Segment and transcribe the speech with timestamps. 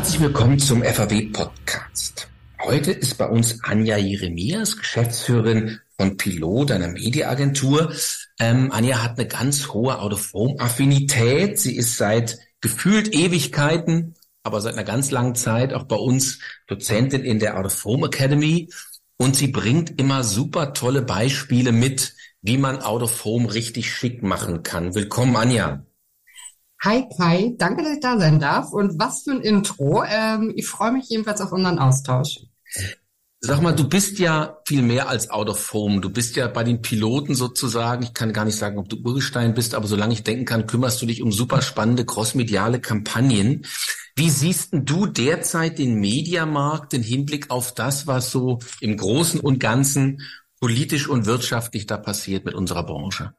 [0.00, 2.30] Herzlich willkommen zum FAW Podcast.
[2.58, 7.92] Heute ist bei uns Anja Jeremias, Geschäftsführerin von Pilot, einer Mediaagentur.
[8.38, 11.58] Ähm, Anja hat eine ganz hohe Out-of-Home-Affinität.
[11.58, 17.22] Sie ist seit gefühlt Ewigkeiten, aber seit einer ganz langen Zeit auch bei uns Dozentin
[17.22, 18.70] in der Out-of-Home Academy.
[19.18, 24.94] Und sie bringt immer super tolle Beispiele mit, wie man Out-of-Home richtig schick machen kann.
[24.94, 25.84] Willkommen, Anja.
[26.82, 28.72] Hi Kai, danke, dass ich da sein darf.
[28.72, 30.02] Und was für ein Intro.
[30.02, 32.40] Ähm, ich freue mich jedenfalls auf unseren Austausch.
[33.42, 36.00] Sag mal, du bist ja viel mehr als out of home.
[36.00, 38.02] Du bist ja bei den Piloten sozusagen.
[38.02, 41.02] Ich kann gar nicht sagen, ob du Urgestein bist, aber solange ich denken kann, kümmerst
[41.02, 43.66] du dich um super spannende crossmediale Kampagnen.
[44.16, 49.58] Wie siehst du derzeit den Mediamarkt im Hinblick auf das, was so im Großen und
[49.58, 50.22] Ganzen
[50.60, 53.34] politisch und wirtschaftlich da passiert mit unserer Branche?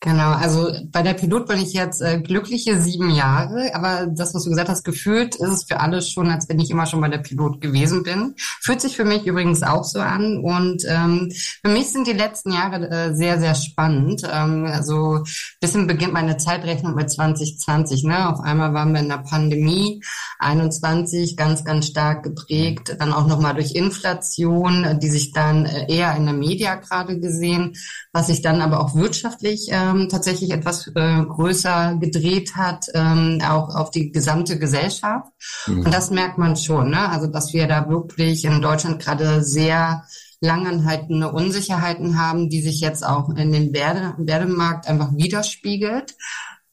[0.00, 4.44] Genau, also bei der Pilot bin ich jetzt äh, glückliche sieben Jahre, aber das, was
[4.44, 7.08] du gesagt hast, gefühlt ist es für alle schon, als wenn ich immer schon bei
[7.08, 8.34] der Pilot gewesen bin.
[8.36, 11.32] Fühlt sich für mich übrigens auch so an und ähm,
[11.64, 14.22] für mich sind die letzten Jahre äh, sehr, sehr spannend.
[14.30, 15.24] Ähm, also
[15.60, 18.04] bisschen beginnt meine Zeitrechnung mit 2020.
[18.04, 18.28] Ne?
[18.28, 20.02] Auf einmal waren wir in der Pandemie,
[20.38, 26.14] 21 ganz, ganz stark geprägt, dann auch nochmal durch Inflation, die sich dann äh, eher
[26.16, 27.72] in der Media gerade gesehen,
[28.12, 33.40] was sich dann aber auch wirtschaftlich ähm, ähm, tatsächlich etwas äh, größer gedreht hat, ähm,
[33.46, 35.30] auch auf die gesamte Gesellschaft.
[35.66, 35.84] Mhm.
[35.84, 37.08] Und das merkt man schon, ne?
[37.08, 40.04] also dass wir da wirklich in Deutschland gerade sehr
[40.40, 46.14] langanhaltende Unsicherheiten haben, die sich jetzt auch in den Werde Werdemarkt einfach widerspiegelt.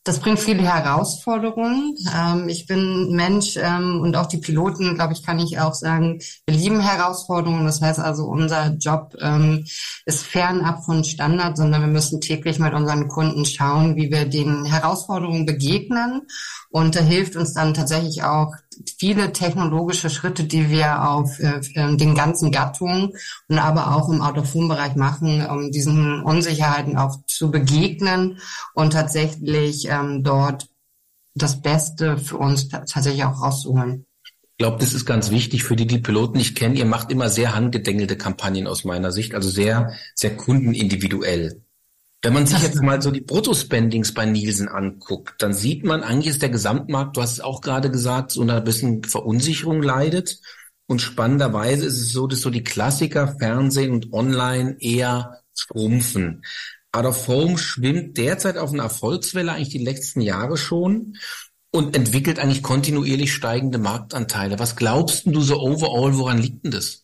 [0.06, 1.96] Das bringt viele Herausforderungen.
[2.14, 6.20] Ähm, ich bin Mensch ähm, und auch die Piloten, glaube ich, kann ich auch sagen,
[6.46, 7.66] wir lieben Herausforderungen.
[7.66, 9.64] Das heißt also, unser Job ähm,
[10.06, 14.66] ist fernab von Standard, sondern wir müssen täglich mit unseren Kunden schauen, wie wir den
[14.66, 16.24] Herausforderungen begegnen.
[16.74, 18.52] Und da hilft uns dann tatsächlich auch
[18.98, 23.12] viele technologische Schritte, die wir auf äh, den ganzen Gattungen
[23.48, 28.40] und aber auch im Out-of-Home-Bereich machen, um diesen Unsicherheiten auch zu begegnen
[28.74, 30.68] und tatsächlich ähm, dort
[31.36, 34.08] das Beste für uns tatsächlich auch rauszuholen.
[34.24, 36.76] Ich glaube, das ist ganz wichtig für die, die Piloten nicht kennen.
[36.76, 41.63] Ihr macht immer sehr handgedengelte Kampagnen aus meiner Sicht, also sehr, sehr kundenindividuell.
[42.24, 46.28] Wenn man sich jetzt mal so die Bruttospendings bei Nielsen anguckt, dann sieht man, eigentlich
[46.28, 50.40] ist der Gesamtmarkt, du hast es auch gerade gesagt, so einer bisschen Verunsicherung leidet.
[50.88, 56.46] Und spannenderweise ist es so, dass so die Klassiker Fernsehen und Online eher schrumpfen.
[56.94, 61.18] Out of Home schwimmt derzeit auf einer Erfolgswelle eigentlich die letzten Jahre schon
[61.72, 64.60] und entwickelt eigentlich kontinuierlich steigende Marktanteile.
[64.60, 67.03] Was glaubst du so overall, woran liegt denn das?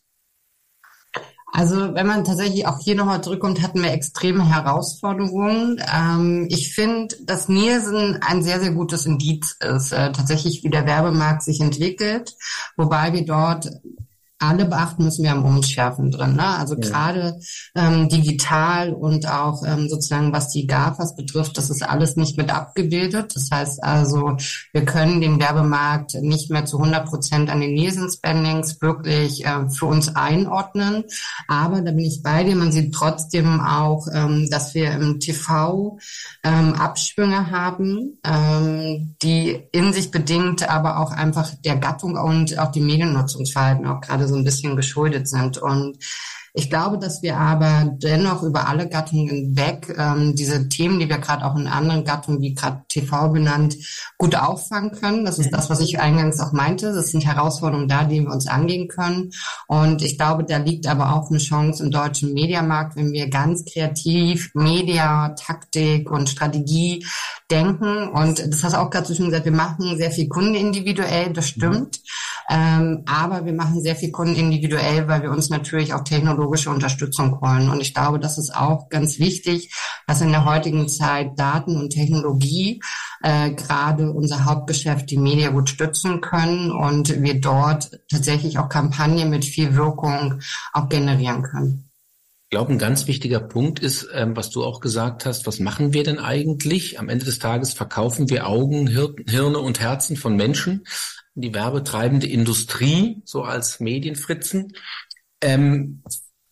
[1.52, 5.82] Also wenn man tatsächlich auch hier nochmal zurückkommt, hatten wir extreme Herausforderungen.
[5.94, 10.86] Ähm, ich finde, dass Nielsen ein sehr, sehr gutes Indiz ist, äh, tatsächlich wie der
[10.86, 12.36] Werbemarkt sich entwickelt,
[12.78, 13.70] wobei wir dort
[14.40, 16.36] alle beachten müssen, wir haben Unschärfen drin.
[16.36, 16.46] Ne?
[16.46, 16.82] Also ja.
[16.82, 17.40] gerade
[17.76, 22.50] ähm, digital und auch ähm, sozusagen, was die GAFAs betrifft, das ist alles nicht mit
[22.54, 23.36] abgebildet.
[23.36, 24.38] Das heißt also,
[24.72, 29.86] wir können den Werbemarkt nicht mehr zu 100 Prozent an den Nielsen-Spendings wirklich äh, für
[29.86, 31.04] uns einordnen.
[31.48, 32.56] Aber da bin ich bei dir.
[32.56, 35.98] Man sieht trotzdem auch, ähm, dass wir im TV
[36.44, 42.72] ähm, Abschwünge haben, ähm, die in sich bedingt aber auch einfach der Gattung und auch
[42.72, 45.58] die Mediennutzungsverhalten auch gerade so ein bisschen geschuldet sind.
[45.58, 45.98] Und
[46.54, 51.20] ich glaube, dass wir aber dennoch über alle Gattungen hinweg ähm, diese Themen, die wir
[51.20, 53.78] gerade auch in anderen Gattungen, wie gerade TV benannt,
[54.18, 55.26] gut auffangen können.
[55.26, 56.88] Das ist das, was ich eingangs auch meinte.
[56.88, 59.32] Es sind Herausforderungen da, die wir uns angehen können.
[59.68, 63.66] Und ich glaube, da liegt aber auch eine Chance im deutschen Mediamarkt, wenn wir ganz
[63.66, 67.06] kreativ Media, Taktik und Strategie
[67.52, 68.10] denken.
[68.10, 71.32] Und das hast du auch gerade so schön gesagt, wir machen sehr viel Kunden individuell,
[71.34, 72.00] das stimmt.
[72.52, 76.04] Ähm, aber wir machen sehr viel Kunden individuell, weil wir uns natürlich auch
[76.50, 77.70] technologische Unterstützung wollen.
[77.70, 79.74] Und ich glaube, das ist auch ganz wichtig,
[80.08, 82.82] dass in der heutigen Zeit Daten und Technologie
[83.22, 89.30] äh, gerade unser Hauptgeschäft, die Media, gut stützen können und wir dort tatsächlich auch Kampagnen
[89.30, 90.42] mit viel Wirkung
[90.74, 91.86] auch generieren können.
[92.52, 95.94] Ich glaube, ein ganz wichtiger Punkt ist, ähm, was du auch gesagt hast, was machen
[95.94, 97.00] wir denn eigentlich?
[97.00, 100.84] Am Ende des Tages verkaufen wir Augen, Hirne und Herzen von Menschen
[101.36, 104.74] die werbetreibende Industrie, so als Medienfritzen.
[105.42, 106.04] Ähm,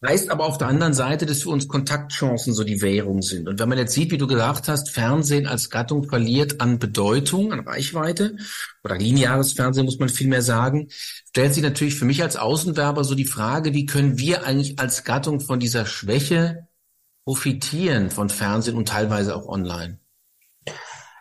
[0.05, 3.47] heißt aber auf der anderen Seite, dass für uns Kontaktchancen so die Währung sind.
[3.47, 7.51] Und wenn man jetzt sieht, wie du gesagt hast, Fernsehen als Gattung verliert an Bedeutung,
[7.51, 8.37] an Reichweite,
[8.83, 10.87] oder lineares Fernsehen muss man viel mehr sagen,
[11.29, 15.03] stellt sich natürlich für mich als Außenwerber so die Frage, wie können wir eigentlich als
[15.03, 16.67] Gattung von dieser Schwäche
[17.25, 19.99] profitieren von Fernsehen und teilweise auch online?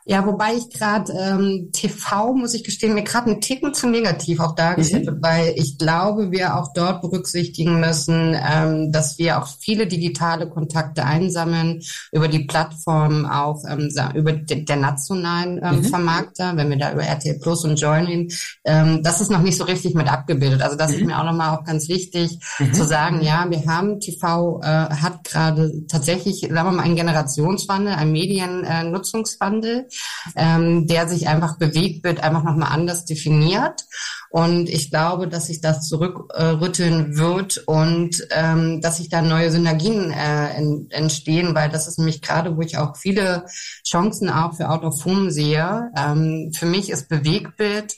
[0.09, 4.39] Ja, wobei ich gerade ähm, TV, muss ich gestehen, mir gerade einen Ticken zu negativ
[4.39, 5.19] auch dargestellt mhm.
[5.21, 11.05] weil ich glaube, wir auch dort berücksichtigen müssen, ähm, dass wir auch viele digitale Kontakte
[11.05, 11.83] einsammeln
[12.13, 15.85] über die Plattform auch ähm, über de, der nationalen ähm, mhm.
[15.85, 18.29] Vermarkter, wenn wir da über RTL Plus und Join reden.
[18.65, 20.63] Ähm, das ist noch nicht so richtig mit abgebildet.
[20.63, 20.99] Also das mhm.
[20.99, 22.73] ist mir auch nochmal auch ganz wichtig mhm.
[22.73, 27.95] zu sagen, ja, wir haben TV äh, hat gerade tatsächlich, sagen wir mal, einen Generationswandel,
[27.95, 29.79] einen Mediennutzungswandel.
[29.79, 29.96] Äh,
[30.35, 33.85] ähm, der sich einfach bewegt wird, einfach nochmal anders definiert.
[34.31, 40.11] Und ich glaube, dass sich das zurückrütteln wird und ähm, dass sich da neue Synergien
[40.11, 43.47] äh, in, entstehen, weil das ist nämlich gerade, wo ich auch viele
[43.87, 45.91] Chancen auch für Out of Home sehe.
[45.97, 47.95] Ähm, für mich ist Bewegbild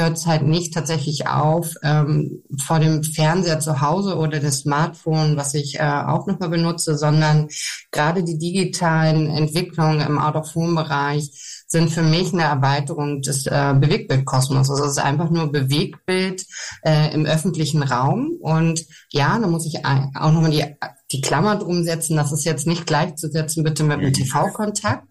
[0.00, 5.36] hört es halt nicht tatsächlich auf ähm, vor dem Fernseher zu Hause oder das Smartphone,
[5.36, 7.48] was ich äh, auch nochmal benutze, sondern
[7.90, 11.30] gerade die digitalen Entwicklungen im Out-of-Home-Bereich
[11.70, 14.68] sind für mich eine Erweiterung des äh, Bewegtbildkosmos.
[14.70, 16.44] Also es ist einfach nur Bewegtbild
[16.82, 18.32] äh, im öffentlichen Raum.
[18.40, 20.64] Und ja, da muss ich auch nochmal die,
[21.12, 24.12] die Klammer drum setzen, das ist jetzt nicht gleichzusetzen bitte mit mhm.
[24.12, 25.06] TV-Kontakt.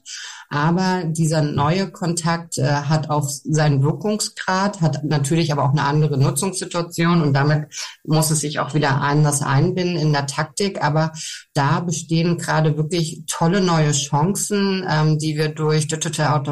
[0.49, 6.17] Aber dieser neue Kontakt äh, hat auch seinen Wirkungsgrad, hat natürlich aber auch eine andere
[6.17, 7.67] Nutzungssituation und damit
[8.03, 10.83] muss es sich auch wieder anders einbinden in der Taktik.
[10.83, 11.11] Aber
[11.53, 16.49] da bestehen gerade wirklich tolle neue Chancen, ähm, die wir durch Digital Out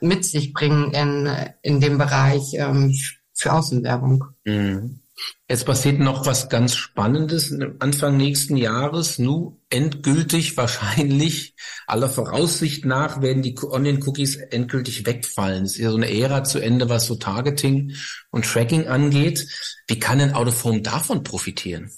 [0.00, 1.28] mit sich bringen in,
[1.62, 2.92] in dem Bereich ähm,
[3.34, 4.24] für Außenwerbung.
[4.44, 5.03] Mhm.
[5.48, 9.18] Jetzt passiert noch was ganz Spannendes Anfang nächsten Jahres.
[9.18, 11.54] Nu endgültig wahrscheinlich
[11.86, 15.64] aller Voraussicht nach werden die Online-Cookies endgültig wegfallen.
[15.64, 17.94] Es ist ja so eine Ära zu Ende, was so Targeting
[18.30, 19.46] und Tracking angeht.
[19.86, 21.90] Wie kann denn Out of Home davon profitieren?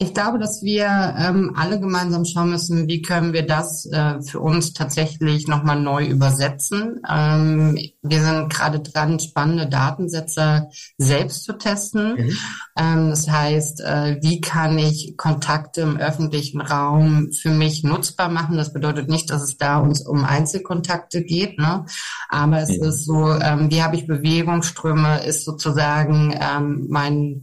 [0.00, 0.86] Ich glaube, dass wir
[1.18, 6.06] ähm, alle gemeinsam schauen müssen, wie können wir das äh, für uns tatsächlich nochmal neu
[6.06, 7.00] übersetzen.
[7.10, 10.68] Ähm, wir sind gerade dran, spannende Datensätze
[10.98, 12.14] selbst zu testen.
[12.14, 12.38] Mhm.
[12.78, 18.56] Ähm, das heißt, äh, wie kann ich Kontakte im öffentlichen Raum für mich nutzbar machen?
[18.56, 21.86] Das bedeutet nicht, dass es da uns um Einzelkontakte geht, ne?
[22.28, 22.84] aber es mhm.
[22.84, 27.42] ist so, ähm, wie habe ich Bewegungsströme, ist sozusagen ähm, mein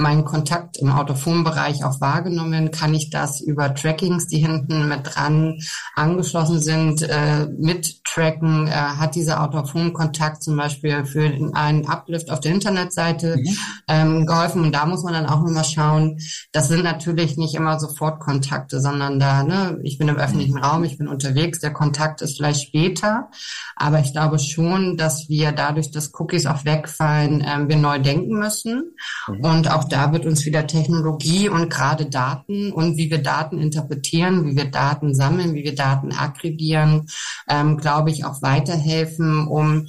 [0.00, 2.70] meinen Kontakt im Autophonbereich auch wahrgenommen?
[2.70, 5.58] Kann ich das über Trackings, die hinten mit dran
[5.94, 8.66] angeschlossen sind, äh, mit tracken?
[8.66, 13.56] Äh, hat dieser Autophonkontakt zum Beispiel für einen Uplift auf der Internetseite mhm.
[13.88, 14.64] ähm, geholfen?
[14.64, 16.18] Und da muss man dann auch nochmal schauen,
[16.52, 20.64] das sind natürlich nicht immer sofort Kontakte, sondern da, ne, ich bin im öffentlichen mhm.
[20.64, 23.30] Raum, ich bin unterwegs, der Kontakt ist vielleicht später.
[23.76, 28.38] Aber ich glaube schon, dass wir dadurch, dass Cookies auch wegfallen, äh, wir neu denken
[28.38, 28.94] müssen.
[29.28, 29.40] Mhm.
[29.40, 34.46] Und auch da wird uns wieder Technologie und gerade Daten und wie wir Daten interpretieren,
[34.46, 37.06] wie wir Daten sammeln, wie wir Daten aggregieren,
[37.48, 39.86] ähm, glaube ich, auch weiterhelfen, um,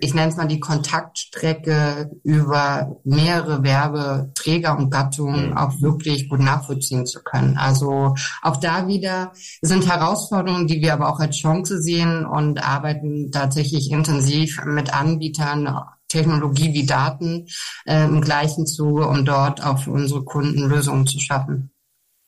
[0.00, 5.56] ich nenne es mal die Kontaktstrecke über mehrere Werbeträger und Gattungen mhm.
[5.56, 7.56] auch wirklich gut nachvollziehen zu können.
[7.56, 13.30] Also auch da wieder sind Herausforderungen, die wir aber auch als Chance sehen und arbeiten
[13.32, 15.68] tatsächlich intensiv mit Anbietern
[16.08, 17.46] Technologie wie Daten
[17.86, 21.70] äh, im gleichen Zuge, um dort auch für unsere Kunden Lösungen zu schaffen.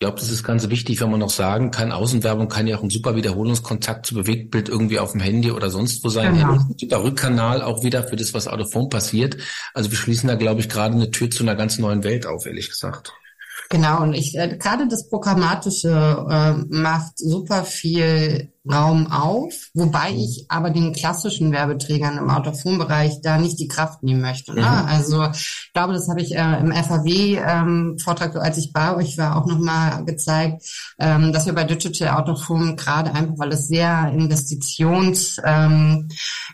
[0.01, 2.83] Ich glaube, das ist ganz wichtig, wenn man noch sagen kann, Außenwerbung kann ja auch
[2.83, 6.39] ein super Wiederholungskontakt zu Bewegtbild irgendwie auf dem Handy oder sonst wo sein.
[6.39, 6.59] Genau.
[6.81, 9.37] Der Rückkanal auch wieder für das, was out of home passiert.
[9.75, 12.47] Also wir schließen da, glaube ich, gerade eine Tür zu einer ganz neuen Welt auf,
[12.47, 13.13] ehrlich gesagt.
[13.69, 20.47] Genau, und ich äh, gerade das Programmatische äh, macht super viel Raum auf, wobei ich
[20.49, 24.55] aber den klassischen Werbeträgern im Autophonbereich da nicht die Kraft nehmen möchte.
[24.55, 24.63] Ne?
[24.63, 24.87] Mhm.
[24.89, 29.37] Also ich glaube, das habe ich äh, im FAW-Vortrag, ähm, als ich bei euch war,
[29.37, 30.63] auch nochmal gezeigt,
[30.99, 36.11] ähm, dass wir bei Digital Autophon gerade einfach, weil es sehr investitionsgetrieben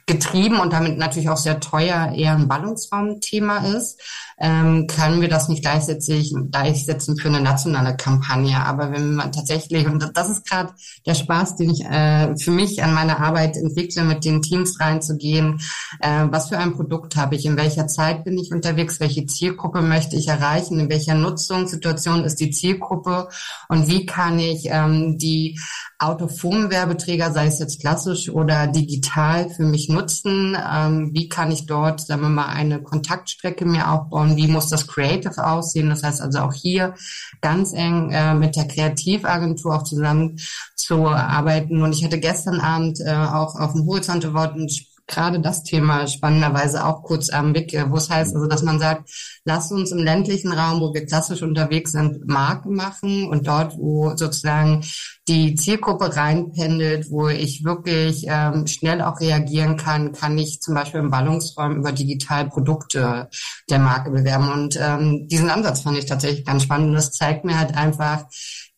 [0.08, 4.00] ähm, und damit natürlich auch sehr teuer eher ein Ballungsraumthema ist,
[4.38, 8.58] ähm, können wir das nicht gleichsetzen, gleichsetzen für eine nationale Kampagne.
[8.58, 10.74] Aber wenn man tatsächlich, und das ist gerade
[11.06, 12.05] der Spaß, den ich äh,
[12.36, 15.60] für mich an meiner Arbeit entwickle, mit den Teams reinzugehen,
[16.00, 19.82] äh, was für ein Produkt habe ich, in welcher Zeit bin ich unterwegs, welche Zielgruppe
[19.82, 23.28] möchte ich erreichen, in welcher Nutzungssituation ist die Zielgruppe
[23.68, 25.58] und wie kann ich ähm, die
[25.98, 30.54] Autophon-Werbeträger, sei es jetzt klassisch oder digital, für mich nutzen?
[30.54, 34.36] Ähm, wie kann ich dort, sagen wir mal, eine Kontaktstrecke mir aufbauen?
[34.36, 35.88] Wie muss das Creative aussehen?
[35.88, 36.94] Das heißt also auch hier
[37.40, 40.38] ganz eng äh, mit der Kreativagentur auch zusammen
[40.74, 41.82] zu arbeiten.
[41.86, 44.56] Und ich hatte gestern Abend äh, auch auf dem Horizont Award
[45.06, 48.80] gerade das Thema spannenderweise auch kurz am Blick, äh, wo es heißt, also dass man
[48.80, 49.08] sagt,
[49.44, 54.16] lass uns im ländlichen Raum, wo wir klassisch unterwegs sind, Marken machen und dort, wo
[54.16, 54.84] sozusagen
[55.28, 61.00] die Zielgruppe reinpendelt, wo ich wirklich ähm, schnell auch reagieren kann, kann ich zum Beispiel
[61.00, 63.28] im Ballungsraum über digital Produkte
[63.70, 64.50] der Marke bewerben.
[64.50, 66.96] Und ähm, diesen Ansatz fand ich tatsächlich ganz spannend.
[66.96, 68.24] Das zeigt mir halt einfach,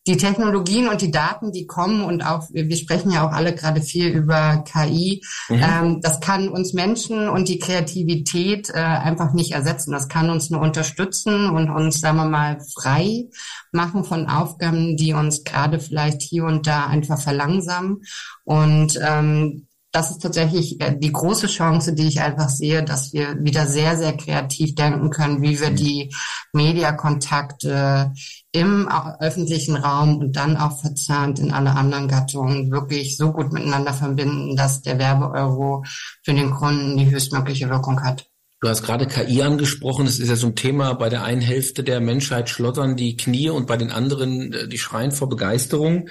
[0.09, 3.81] die Technologien und die Daten, die kommen und auch, wir sprechen ja auch alle gerade
[3.81, 5.61] viel über KI, mhm.
[5.61, 9.91] ähm, das kann uns Menschen und die Kreativität äh, einfach nicht ersetzen.
[9.91, 13.25] Das kann uns nur unterstützen und uns, sagen wir mal, frei
[13.71, 18.01] machen von Aufgaben, die uns gerade vielleicht hier und da einfach verlangsamen.
[18.43, 23.43] Und ähm, das ist tatsächlich äh, die große Chance, die ich einfach sehe, dass wir
[23.43, 26.13] wieder sehr, sehr kreativ denken können, wie wir die
[26.53, 28.13] Mediakontakte
[28.51, 28.87] im
[29.19, 34.55] öffentlichen Raum und dann auch verzahnt in alle anderen Gattungen wirklich so gut miteinander verbinden,
[34.55, 35.83] dass der Werbeeuro
[36.23, 38.28] für den Kunden die höchstmögliche Wirkung hat.
[38.61, 40.05] Du hast gerade KI angesprochen.
[40.05, 40.93] Das ist ja so ein Thema.
[40.93, 44.77] Bei der einen Hälfte der Menschheit schlottern die Knie und bei den anderen, äh, die
[44.77, 46.09] schreien vor Begeisterung.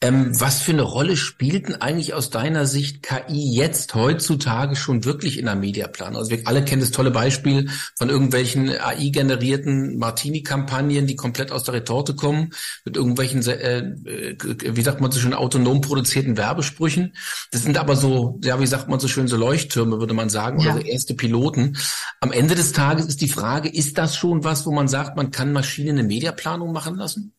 [0.00, 5.04] Ähm, was für eine Rolle spielt denn eigentlich aus deiner Sicht KI jetzt heutzutage schon
[5.04, 6.18] wirklich in der Mediaplanung?
[6.18, 11.74] Also wir alle kennen das tolle Beispiel von irgendwelchen AI-generierten Martini-Kampagnen, die komplett aus der
[11.74, 12.50] Retorte kommen,
[12.84, 14.36] mit irgendwelchen, äh, äh,
[14.76, 17.16] wie sagt man so schön, autonom produzierten Werbesprüchen.
[17.50, 20.60] Das sind aber so, ja, wie sagt man so schön, so Leuchttürme, würde man sagen,
[20.60, 20.74] ja.
[20.74, 21.76] oder so erste Piloten.
[22.20, 25.30] Am Ende des Tages ist die Frage, ist das schon was, wo man sagt, man
[25.30, 27.34] kann Maschinen eine Mediaplanung machen lassen?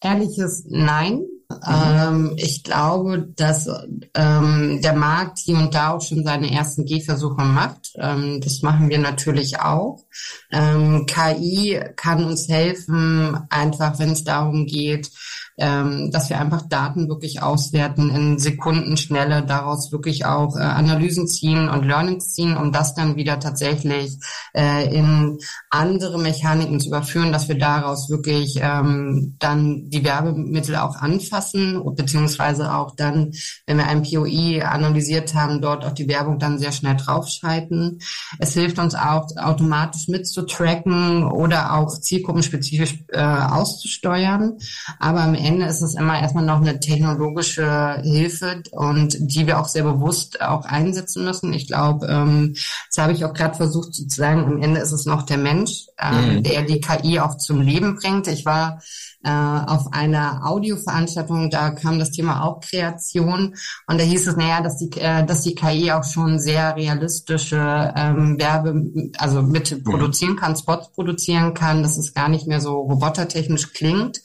[0.00, 1.26] Ehrliches Nein.
[1.48, 1.58] Mhm.
[1.64, 3.68] Ähm, ich glaube, dass
[4.14, 7.92] ähm, der Markt hier und da auch schon seine ersten Gehversuche macht.
[7.96, 10.04] Ähm, das machen wir natürlich auch.
[10.50, 15.10] Ähm, KI kann uns helfen, einfach wenn es darum geht,
[15.58, 21.68] ähm, dass wir einfach Daten wirklich auswerten in Sekundenschnelle, daraus wirklich auch äh, Analysen ziehen
[21.68, 24.18] und Learnings ziehen, um das dann wieder tatsächlich
[24.54, 25.38] äh, in
[25.70, 32.74] andere Mechaniken zu überführen, dass wir daraus wirklich ähm, dann die Werbemittel auch anfassen, beziehungsweise
[32.74, 33.32] auch dann,
[33.66, 38.00] wenn wir ein POI analysiert haben, dort auch die Werbung dann sehr schnell draufschalten.
[38.38, 44.58] Es hilft uns auch automatisch mitzutracken oder auch zielgruppenspezifisch äh, auszusteuern.
[44.98, 49.68] Aber am Ende ist es immer erstmal noch eine technologische Hilfe und die wir auch
[49.68, 51.52] sehr bewusst auch einsetzen müssen.
[51.52, 52.54] Ich glaube, ähm,
[52.90, 55.86] das habe ich auch gerade versucht zu sagen, am Ende ist es noch der Mensch,
[55.98, 56.42] ähm, mhm.
[56.42, 58.26] der die KI auch zum Leben bringt.
[58.28, 58.80] Ich war
[59.26, 64.60] äh, auf einer Audioveranstaltung, da kam das Thema auch Kreation und da hieß es, naja,
[64.62, 69.82] dass die, äh, dass die KI auch schon sehr realistische ähm, Werbe, also mit mhm.
[69.82, 74.20] produzieren kann, Spots produzieren kann, dass es gar nicht mehr so robotertechnisch klingt.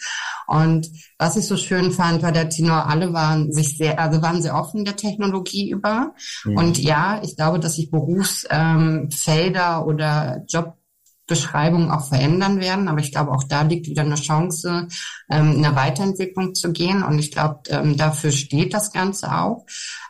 [0.51, 4.41] Und was ich so schön fand, war der Tenor, alle waren sich sehr, also waren
[4.41, 6.13] sehr offen der Technologie über.
[6.43, 6.58] Mhm.
[6.58, 12.89] Und ja, ich glaube, dass sich Berufsfelder ähm, oder Jobbeschreibungen auch verändern werden.
[12.89, 14.89] Aber ich glaube, auch da liegt wieder eine Chance,
[15.29, 17.01] ähm, in eine Weiterentwicklung zu gehen.
[17.01, 19.65] Und ich glaube, ähm, dafür steht das Ganze auch.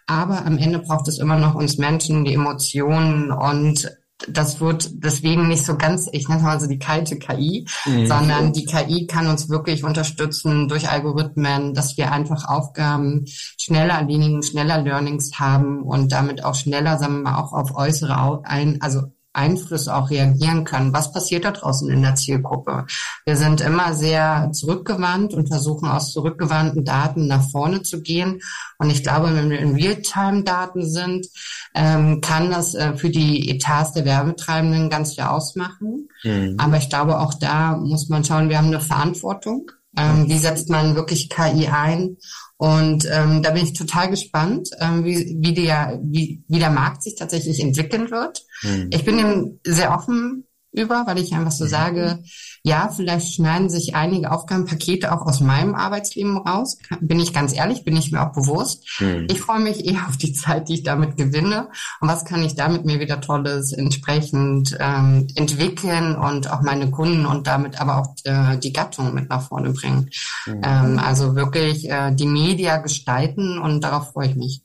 [0.07, 3.87] Aber am Ende braucht es immer noch uns Menschen, die Emotionen und
[4.27, 8.07] das wird deswegen nicht so ganz, ich nenne mal so die kalte KI, mhm.
[8.07, 13.25] sondern die KI kann uns wirklich unterstützen durch Algorithmen, dass wir einfach Aufgaben
[13.57, 18.41] schneller erledigen, schneller Learnings haben und damit auch schneller, sagen wir mal, auch auf äußere
[18.43, 20.93] ein, also Einflüsse auch reagieren können.
[20.93, 22.85] Was passiert da draußen in der Zielgruppe?
[23.25, 28.41] Wir sind immer sehr zurückgewandt und versuchen aus zurückgewandten Daten nach vorne zu gehen.
[28.77, 31.27] Und ich glaube, wenn wir in Realtime-Daten sind,
[31.73, 36.09] ähm, kann das äh, für die Etats der Werbetreibenden ganz viel ausmachen.
[36.23, 36.55] Mhm.
[36.57, 39.71] Aber ich glaube, auch da muss man schauen, wir haben eine Verantwortung.
[39.97, 42.17] Ähm, wie setzt man wirklich KI ein?
[42.61, 47.01] Und ähm, da bin ich total gespannt, ähm, wie, wie, der, wie, wie der Markt
[47.01, 48.43] sich tatsächlich entwickeln wird.
[48.61, 48.91] Mhm.
[48.91, 51.69] Ich bin dem sehr offen über, weil ich einfach so mhm.
[51.69, 52.23] sage,
[52.63, 56.77] ja, vielleicht schneiden sich einige Aufgabenpakete auch aus meinem Arbeitsleben raus.
[57.01, 58.87] Bin ich ganz ehrlich, bin ich mir auch bewusst.
[58.99, 59.27] Mhm.
[59.29, 61.69] Ich freue mich eher auf die Zeit, die ich damit gewinne.
[61.99, 67.25] Und was kann ich damit mir wieder Tolles entsprechend ähm, entwickeln und auch meine Kunden
[67.25, 70.09] und damit aber auch äh, die Gattung mit nach vorne bringen.
[70.45, 70.61] Mhm.
[70.63, 74.61] Ähm, also wirklich äh, die Media gestalten und darauf freue ich mich.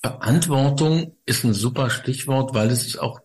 [0.00, 3.20] Verantwortung ist ein super Stichwort, weil es ist auch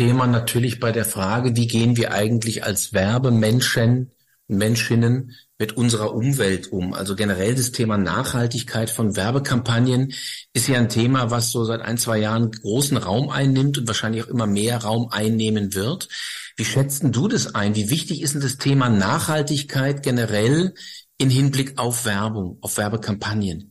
[0.00, 4.12] Thema natürlich bei der Frage, wie gehen wir eigentlich als Werbemenschen
[4.48, 6.94] Menschinnen mit unserer Umwelt um?
[6.94, 10.14] Also generell das Thema Nachhaltigkeit von Werbekampagnen
[10.54, 14.24] ist ja ein Thema, was so seit ein, zwei Jahren großen Raum einnimmt und wahrscheinlich
[14.24, 16.08] auch immer mehr Raum einnehmen wird.
[16.56, 17.74] Wie schätzt du das ein?
[17.74, 20.72] Wie wichtig ist denn das Thema Nachhaltigkeit generell
[21.18, 23.69] in Hinblick auf Werbung, auf Werbekampagnen?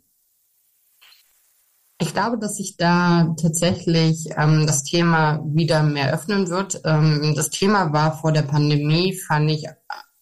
[2.01, 6.81] Ich glaube, dass sich da tatsächlich ähm, das Thema wieder mehr öffnen wird.
[6.85, 9.67] Ähm, das Thema war vor der Pandemie, fand ich,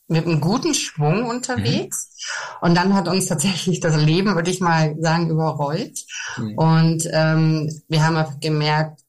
[0.07, 2.15] mit einem guten Schwung unterwegs.
[2.62, 2.67] Mhm.
[2.67, 6.05] Und dann hat uns tatsächlich das Leben, würde ich mal sagen, überrollt.
[6.38, 6.57] Mhm.
[6.57, 9.01] Und ähm, wir haben einfach gemerkt,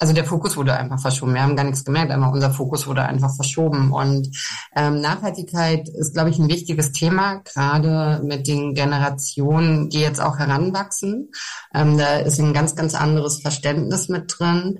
[0.00, 1.34] also der Fokus wurde einfach verschoben.
[1.34, 3.92] Wir haben gar nichts gemerkt, aber unser Fokus wurde einfach verschoben.
[3.92, 4.34] Und
[4.74, 10.38] ähm, Nachhaltigkeit ist, glaube ich, ein wichtiges Thema, gerade mit den Generationen, die jetzt auch
[10.38, 11.30] heranwachsen.
[11.74, 14.78] Ähm, da ist ein ganz, ganz anderes Verständnis mit drin.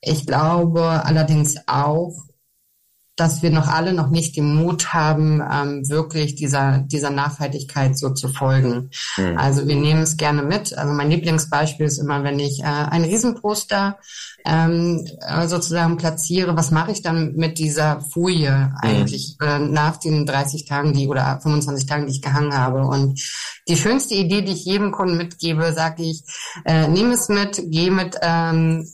[0.00, 2.14] Ich glaube allerdings auch,
[3.16, 8.10] dass wir noch alle noch nicht den Mut haben, ähm, wirklich dieser, dieser Nachhaltigkeit so
[8.10, 8.90] zu folgen.
[9.18, 9.36] Mhm.
[9.36, 10.76] Also wir nehmen es gerne mit.
[10.76, 13.98] Also mein Lieblingsbeispiel ist immer, wenn ich äh, ein Riesenposter
[14.46, 18.76] ähm, äh, sozusagen platziere, was mache ich dann mit dieser Folie mhm.
[18.80, 22.86] eigentlich äh, nach den 30 Tagen, die oder 25 Tagen, die ich gehangen habe?
[22.86, 23.20] Und
[23.68, 26.24] die schönste Idee, die ich jedem Kunden mitgebe, sage ich,
[26.64, 28.86] äh, nehme es mit, geh mit ähm,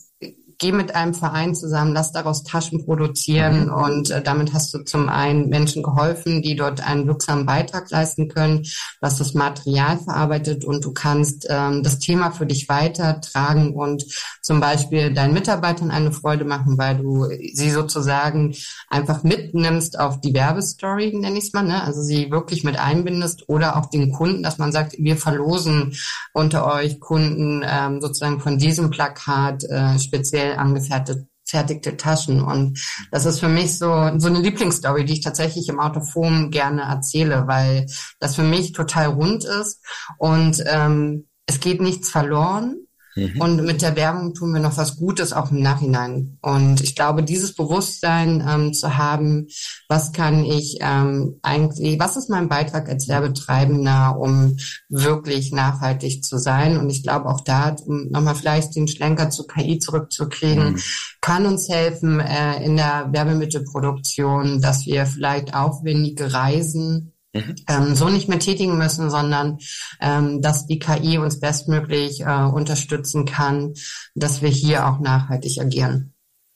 [0.59, 5.07] geh mit einem Verein zusammen, lass daraus Taschen produzieren und äh, damit hast du zum
[5.07, 8.65] einen Menschen geholfen, die dort einen wirksamen Beitrag leisten können,
[8.99, 14.05] was das Material verarbeitet und du kannst ähm, das Thema für dich weitertragen und
[14.41, 18.53] zum Beispiel deinen Mitarbeitern eine Freude machen, weil du sie sozusagen
[18.89, 21.81] einfach mitnimmst auf die Werbestory, nenne ich es mal, ne?
[21.83, 25.95] also sie wirklich mit einbindest oder auch den Kunden, dass man sagt, wir verlosen
[26.33, 32.41] unter euch Kunden ähm, sozusagen von diesem Plakat äh, speziell speziell angefertigte Taschen.
[32.41, 32.79] Und
[33.11, 37.47] das ist für mich so, so eine Lieblingsstory, die ich tatsächlich im Autoform gerne erzähle,
[37.47, 37.85] weil
[38.19, 39.83] das für mich total rund ist
[40.17, 42.85] und ähm, es geht nichts verloren.
[43.19, 43.41] Mhm.
[43.41, 46.37] Und mit der Werbung tun wir noch was Gutes auch im Nachhinein.
[46.41, 49.47] Und ich glaube, dieses Bewusstsein ähm, zu haben,
[49.87, 54.57] was kann ich ähm, eigentlich, was ist mein Beitrag als Werbetreibender, um
[54.89, 56.77] wirklich nachhaltig zu sein?
[56.77, 60.79] Und ich glaube auch da, um nochmal vielleicht den Schlenker zu KI zurückzukriegen, mhm.
[61.21, 67.13] kann uns helfen äh, in der Werbemittelproduktion, dass wir vielleicht aufwendige Reisen
[67.47, 67.55] Mhm.
[67.67, 69.59] Ähm, so nicht mehr tätigen müssen, sondern
[69.99, 73.73] ähm, dass die KI uns bestmöglich äh, unterstützen kann,
[74.15, 76.13] dass wir hier auch nachhaltig agieren.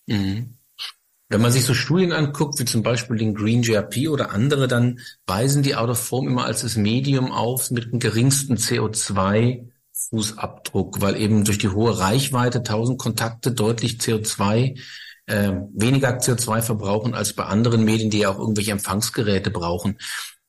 [0.08, 0.58] Mhm.
[1.30, 5.00] Wenn man sich so Studien anguckt, wie zum Beispiel den Green GRP oder andere, dann
[5.26, 9.68] weisen die Out of Form immer als das Medium auf mit dem geringsten CO2
[10.10, 14.78] Fußabdruck, weil eben durch die hohe Reichweite 1000 Kontakte deutlich CO2
[15.26, 19.98] äh, weniger CO2 verbrauchen als bei anderen Medien, die ja auch irgendwelche Empfangsgeräte brauchen.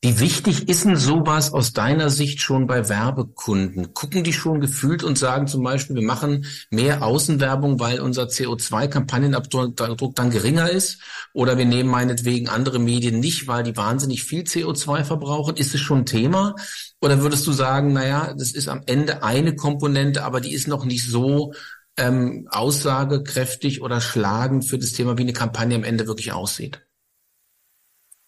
[0.05, 3.95] Wie wichtig ist denn sowas aus deiner Sicht schon bei Werbekunden?
[3.95, 10.15] Gucken die schon gefühlt und sagen zum Beispiel, wir machen mehr Außenwerbung, weil unser CO2-Kampagnenabdruck
[10.15, 10.99] dann geringer ist?
[11.33, 15.57] Oder wir nehmen meinetwegen andere Medien nicht, weil die wahnsinnig viel CO2 verbrauchen?
[15.57, 16.55] Ist es schon ein Thema?
[17.01, 20.85] Oder würdest du sagen, naja, das ist am Ende eine Komponente, aber die ist noch
[20.85, 21.55] nicht so
[21.97, 26.83] ähm, aussagekräftig oder schlagend für das Thema, wie eine Kampagne am Ende wirklich aussieht?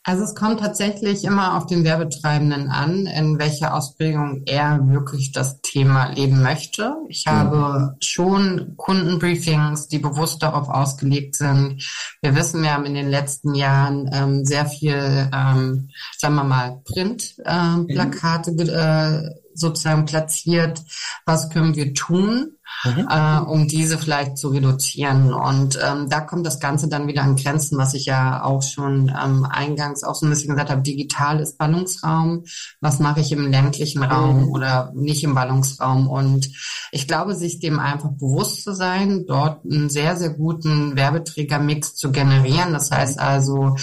[0.08, 5.60] Also es kommt tatsächlich immer auf den Werbetreibenden an, in welcher Ausprägung er wirklich das
[5.62, 6.94] Thema leben möchte.
[7.08, 7.30] Ich mhm.
[7.32, 11.82] habe schon Kundenbriefings, die bewusst darauf ausgelegt sind.
[12.22, 16.80] Wir wissen, wir haben in den letzten Jahren ähm, sehr viel, ähm, sagen wir mal,
[16.84, 20.84] Printplakate ähm, äh, äh, sozusagen platziert.
[21.24, 22.55] Was können wir tun?
[22.84, 23.08] Mhm.
[23.10, 25.32] äh, um diese vielleicht zu reduzieren.
[25.32, 29.08] Und ähm, da kommt das Ganze dann wieder an Grenzen, was ich ja auch schon
[29.08, 32.44] ähm, eingangs auch so ein bisschen gesagt habe, digital ist Ballungsraum.
[32.80, 34.48] Was mache ich im ländlichen Raum mhm.
[34.50, 36.08] oder nicht im Ballungsraum?
[36.08, 36.48] Und
[36.92, 42.12] ich glaube, sich dem einfach bewusst zu sein, dort einen sehr, sehr guten Werbeträgermix zu
[42.12, 42.72] generieren.
[42.72, 43.76] Das heißt also,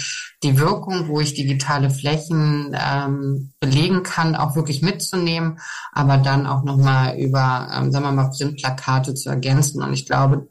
[0.44, 5.58] die Wirkung, wo ich digitale Flächen ähm, belegen kann, auch wirklich mitzunehmen,
[5.92, 9.82] aber dann auch nochmal über, ähm, sagen wir mal, Printplakate zu ergänzen.
[9.82, 10.48] Und ich glaube,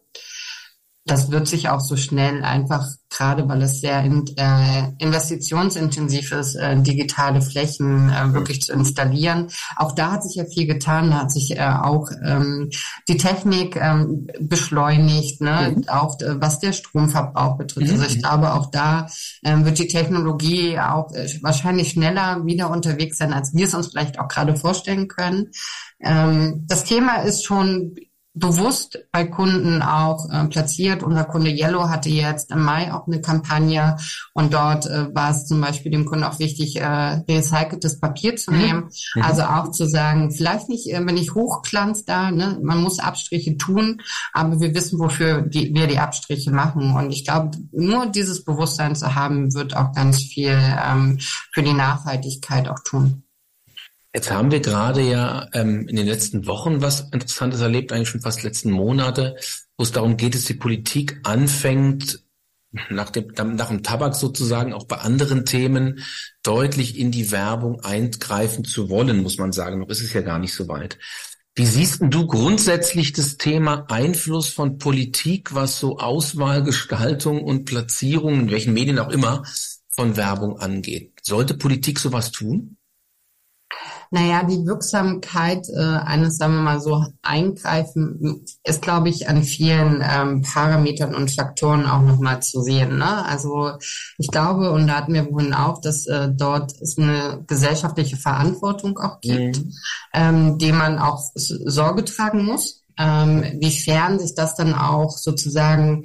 [1.05, 6.55] das wird sich auch so schnell einfach, gerade weil es sehr in, äh, investitionsintensiv ist,
[6.55, 9.49] äh, digitale Flächen äh, wirklich zu installieren.
[9.75, 12.69] Auch da hat sich ja viel getan, da hat sich äh, auch ähm,
[13.09, 15.73] die Technik ähm, beschleunigt, ne?
[15.75, 15.89] Mhm.
[15.89, 17.91] auch äh, was der Stromverbrauch betrifft.
[17.91, 17.99] Mhm.
[17.99, 19.07] Also ich glaube, auch da
[19.43, 23.87] ähm, wird die Technologie auch äh, wahrscheinlich schneller wieder unterwegs sein, als wir es uns
[23.87, 25.51] vielleicht auch gerade vorstellen können.
[25.99, 27.95] Ähm, das Thema ist schon
[28.35, 31.03] bewusst bei Kunden auch äh, platziert.
[31.03, 33.97] Unser Kunde Yellow hatte jetzt im Mai auch eine Kampagne
[34.33, 38.51] und dort äh, war es zum Beispiel dem Kunden auch wichtig, äh, recyceltes Papier zu
[38.51, 38.57] mhm.
[38.57, 38.89] nehmen.
[39.15, 39.21] Mhm.
[39.21, 43.57] Also auch zu sagen, vielleicht nicht, äh, wenn ich hochglanz da, ne, man muss Abstriche
[43.57, 44.01] tun,
[44.33, 46.95] aber wir wissen, wofür die, wir die Abstriche machen.
[46.95, 51.19] Und ich glaube, nur dieses Bewusstsein zu haben, wird auch ganz viel ähm,
[51.51, 53.22] für die Nachhaltigkeit auch tun.
[54.15, 58.21] Jetzt haben wir gerade ja ähm, in den letzten Wochen was Interessantes erlebt, eigentlich schon
[58.21, 59.37] fast letzten Monate,
[59.75, 62.23] wo es darum geht, dass die Politik anfängt,
[62.89, 66.03] nach dem, nach dem Tabak sozusagen auch bei anderen Themen
[66.43, 69.79] deutlich in die Werbung eingreifen zu wollen, muss man sagen.
[69.79, 70.97] Noch ist es ja gar nicht so weit.
[71.55, 78.41] Wie siehst du grundsätzlich das Thema Einfluss von Politik, was so Auswahl, Gestaltung und Platzierung,
[78.41, 79.43] in welchen Medien auch immer,
[79.89, 81.13] von Werbung angeht?
[81.21, 82.77] Sollte Politik sowas tun?
[84.13, 90.03] Naja, die Wirksamkeit äh, eines, sagen wir mal so, Eingreifen ist, glaube ich, an vielen
[90.07, 92.99] ähm, Parametern und Faktoren auch nochmal zu sehen.
[92.99, 93.25] Ne?
[93.25, 93.71] Also
[94.19, 98.99] ich glaube, und da hatten wir vorhin auch, dass äh, dort es eine gesellschaftliche Verantwortung
[98.99, 99.73] auch gibt, mhm.
[100.13, 102.83] ähm, dem man auch Sorge tragen muss.
[102.99, 106.03] Ähm, wiefern sich das dann auch sozusagen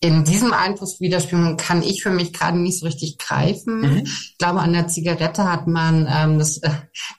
[0.00, 3.80] in diesem Einfluss widerspiegeln kann ich für mich gerade nicht so richtig greifen.
[3.80, 4.02] Mhm.
[4.04, 6.70] Ich glaube, an der Zigarette hat man ähm, das äh,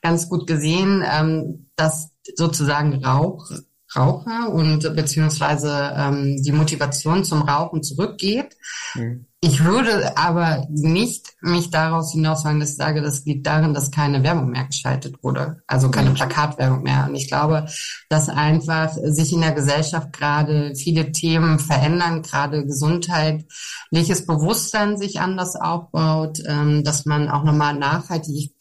[0.02, 3.50] ganz gut gesehen, ähm, dass sozusagen Rauch,
[3.96, 8.56] Raucher und beziehungsweise ähm, die Motivation zum Rauchen zurückgeht.
[8.96, 9.26] Mhm.
[9.42, 13.90] Ich würde aber nicht mich daraus hinaus sagen, dass ich sage, das liegt darin, dass
[13.90, 17.06] keine Werbung mehr geschaltet wurde, also keine Plakatwerbung mehr.
[17.08, 17.66] Und ich glaube,
[18.10, 25.56] dass einfach sich in der Gesellschaft gerade viele Themen verändern, gerade gesundheitliches Bewusstsein sich anders
[25.56, 28.52] aufbaut, ähm, dass man auch nochmal nachhaltig,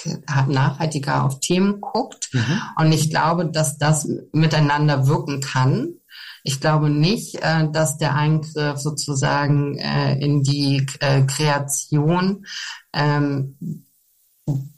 [0.47, 2.33] nachhaltiger auf Themen guckt.
[2.33, 2.63] Mhm.
[2.77, 5.98] Und ich glaube, dass das miteinander wirken kann.
[6.49, 12.47] Ich glaube nicht, äh, dass der Eingriff sozusagen äh, in die äh, Kreation
[12.95, 13.85] ähm,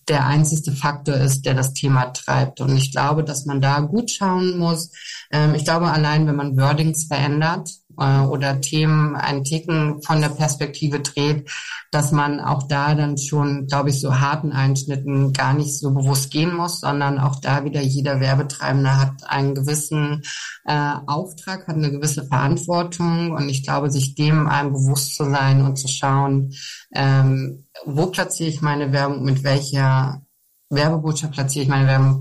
[0.09, 2.61] der einzigste Faktor ist, der das Thema treibt.
[2.61, 4.91] Und ich glaube, dass man da gut schauen muss.
[5.31, 10.31] Ähm, ich glaube, allein wenn man Wordings verändert, äh, oder Themen einen Ticken von der
[10.31, 11.49] Perspektive dreht,
[11.91, 16.31] dass man auch da dann schon, glaube ich, so harten Einschnitten gar nicht so bewusst
[16.31, 20.23] gehen muss, sondern auch da wieder jeder Werbetreibende hat einen gewissen
[20.65, 23.33] äh, Auftrag, hat eine gewisse Verantwortung.
[23.33, 26.55] Und ich glaube, sich dem einem bewusst zu sein und zu schauen,
[26.95, 30.23] ähm, wo platziere ich meine Werbung, mit welcher
[30.71, 32.21] Werbebotschaft platziere ich meine Werbung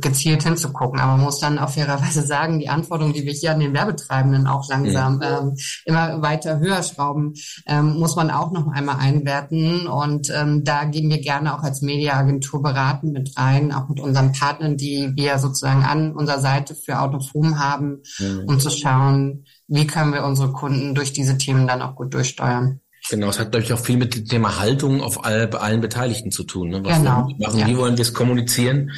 [0.00, 1.00] gezielt hinzugucken.
[1.00, 4.46] Aber man muss dann auch fairerweise sagen, die Anforderungen, die wir hier an den Werbetreibenden
[4.46, 5.22] auch langsam mhm.
[5.22, 7.34] ähm, immer weiter höher schrauben,
[7.66, 9.86] ähm, muss man auch noch einmal einwerten.
[9.86, 14.32] Und ähm, da gehen wir gerne auch als Mediaagentur beraten mit rein, auch mit unseren
[14.32, 18.44] Partnern, die wir sozusagen an unserer Seite für Autofom haben, mhm.
[18.46, 22.80] um zu schauen, wie können wir unsere Kunden durch diese Themen dann auch gut durchsteuern.
[23.10, 25.80] Genau, es hat, glaube ich, auch viel mit dem Thema Haltung auf all, bei allen
[25.80, 26.68] Beteiligten zu tun.
[26.68, 26.84] Ne?
[26.84, 27.26] Was genau.
[27.26, 27.66] wir machen, ja.
[27.66, 28.92] wie wollen wir es kommunizieren?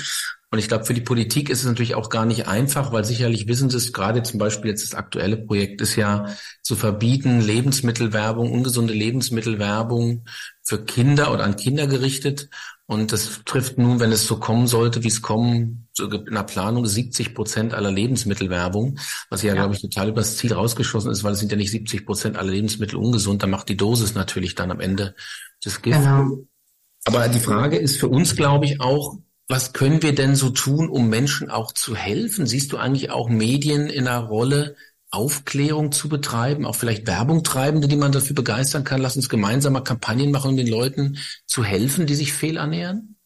[0.50, 3.48] Und ich glaube, für die Politik ist es natürlich auch gar nicht einfach, weil sicherlich
[3.48, 6.26] wissen Sie es, gerade zum Beispiel jetzt das aktuelle Projekt ist ja
[6.60, 10.26] zu verbieten, Lebensmittelwerbung, ungesunde Lebensmittelwerbung
[10.62, 12.50] für Kinder oder an Kinder gerichtet.
[12.84, 16.86] Und das trifft nun, wenn es so kommen sollte, wie es kommen, in der Planung
[16.86, 19.54] 70 Prozent aller Lebensmittelwerbung, was ja, ja.
[19.54, 22.50] glaube ich, total übers Ziel rausgeschossen ist, weil es sind ja nicht 70 Prozent aller
[22.50, 23.42] Lebensmittel ungesund.
[23.42, 25.14] Da macht die Dosis natürlich dann am Ende
[25.62, 25.98] das Gift.
[25.98, 26.38] Genau.
[27.04, 30.88] Aber die Frage ist für uns, glaube ich, auch, was können wir denn so tun,
[30.88, 32.46] um Menschen auch zu helfen?
[32.46, 34.76] Siehst du eigentlich auch Medien in einer Rolle,
[35.10, 39.02] Aufklärung zu betreiben, auch vielleicht Werbung treibende, die man dafür begeistern kann?
[39.02, 43.18] Lass uns gemeinsam mal Kampagnen machen, um den Leuten zu helfen, die sich fehlernähren?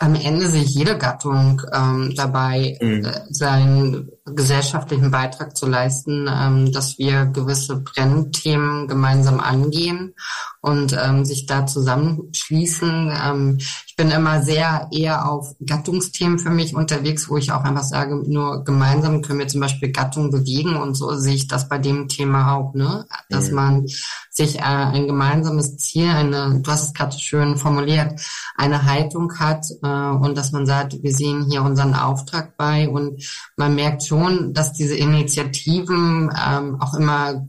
[0.00, 3.04] Am Ende sehe ich jede Gattung ähm, dabei, mhm.
[3.04, 10.14] äh, seinen gesellschaftlichen Beitrag zu leisten, ähm, dass wir gewisse Brennthemen gemeinsam angehen
[10.60, 13.12] und ähm, sich da zusammenschließen.
[13.24, 13.58] Ähm,
[13.98, 18.62] bin immer sehr eher auf Gattungsthemen für mich unterwegs, wo ich auch einfach sage, nur
[18.62, 22.54] gemeinsam können wir zum Beispiel Gattungen bewegen und so sehe ich das bei dem Thema
[22.54, 23.06] auch, ne?
[23.28, 23.54] Dass mhm.
[23.56, 23.86] man
[24.30, 28.20] sich äh, ein gemeinsames Ziel, eine, du hast es gerade schön formuliert,
[28.56, 33.24] eine Haltung hat äh, und dass man sagt, wir sehen hier unseren Auftrag bei und
[33.56, 37.48] man merkt schon, dass diese Initiativen ähm, auch immer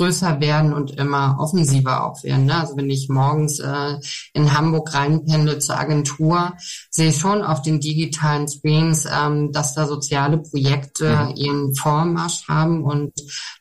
[0.00, 2.46] größer werden und immer offensiver auch werden.
[2.46, 2.58] Ne?
[2.58, 3.96] Also wenn ich morgens äh,
[4.32, 6.54] in Hamburg reinpendel zur Agentur,
[6.88, 11.36] sehe ich schon auf den digitalen Screens, ähm, dass da soziale Projekte mhm.
[11.36, 13.12] ihren Vormarsch haben und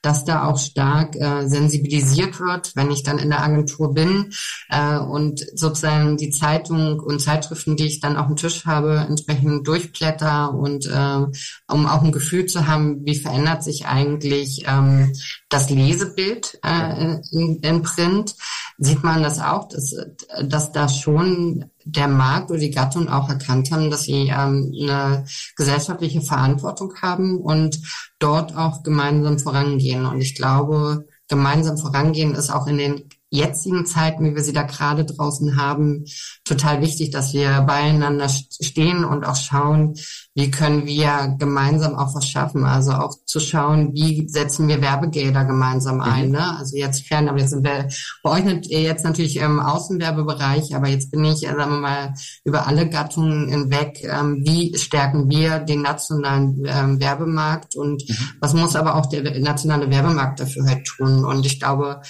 [0.02, 4.32] dass da auch stark äh, sensibilisiert wird, wenn ich dann in der Agentur bin
[4.70, 9.68] äh, und sozusagen die Zeitung und Zeitschriften, die ich dann auf dem Tisch habe, entsprechend
[9.68, 11.26] durchblätter und äh,
[11.68, 15.12] um auch ein Gefühl zu haben, wie verändert sich eigentlich ähm,
[15.50, 18.36] das Lesebild äh, in, in Print,
[18.78, 19.96] sieht man das auch, dass,
[20.44, 25.26] dass da schon der Markt oder die Gattung auch erkannt haben, dass sie ähm, eine
[25.56, 27.80] gesellschaftliche Verantwortung haben und
[28.20, 30.06] dort auch gemeinsam vorangehen.
[30.06, 34.64] Und ich glaube, gemeinsam vorangehen ist auch in den jetzigen Zeiten, wie wir sie da
[34.64, 36.06] gerade draußen haben,
[36.44, 39.96] total wichtig, dass wir beieinander stehen und auch schauen,
[40.34, 42.64] wie können wir gemeinsam auch was schaffen.
[42.64, 46.28] Also auch zu schauen, wie setzen wir Werbegelder gemeinsam ein.
[46.28, 46.32] Mhm.
[46.32, 46.58] Ne?
[46.58, 47.88] Also jetzt fern, aber jetzt sind wir
[48.24, 52.14] bei euch jetzt natürlich im Außenwerbebereich, aber jetzt bin ich, sagen wir mal,
[52.44, 54.04] über alle Gattungen hinweg.
[54.04, 58.16] Ähm, wie stärken wir den nationalen ähm, Werbemarkt und mhm.
[58.40, 61.26] was muss aber auch der nationale Werbemarkt dafür halt tun?
[61.26, 62.02] Und ich glaube,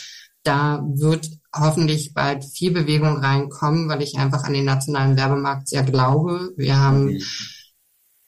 [0.49, 5.83] da wird hoffentlich bald viel Bewegung reinkommen, weil ich einfach an den nationalen Werbemarkt sehr
[5.83, 6.51] glaube.
[6.57, 7.19] Wir haben